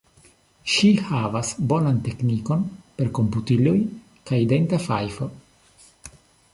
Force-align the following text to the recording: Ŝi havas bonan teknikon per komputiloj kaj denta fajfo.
Ŝi 0.75 0.87
havas 1.09 1.51
bonan 1.73 1.99
teknikon 2.09 2.65
per 3.01 3.13
komputiloj 3.19 3.77
kaj 4.31 4.41
denta 4.55 4.85
fajfo. 4.91 5.33